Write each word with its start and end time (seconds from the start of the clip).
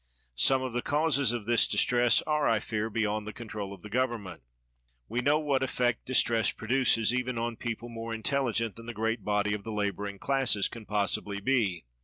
Some 0.39 0.63
of 0.63 0.73
the 0.73 0.81
causes 0.81 1.31
of 1.31 1.45
this 1.45 1.67
distress 1.67 2.23
are, 2.23 2.49
I 2.49 2.57
fear, 2.57 2.89
beyonc 2.89 3.25
the 3.25 3.31
control 3.33 3.71
of 3.71 3.83
the 3.83 3.89
government. 3.91 4.41
We 5.07 5.21
know 5.21 5.39
whai 5.39 5.59
effect 5.61 6.05
distress 6.07 6.49
produces, 6.49 7.13
even 7.13 7.37
on 7.37 7.55
people 7.55 7.87
more 7.87 8.11
intelligent 8.11 8.77
than 8.77 8.87
the 8.87 8.95
great 8.95 9.23
body 9.23 9.53
of 9.53 9.63
the 9.63 9.71
laboring 9.71 10.17
classes 10.17 10.67
can 10.67 10.87
possibly 10.87 11.39
be. 11.39 11.85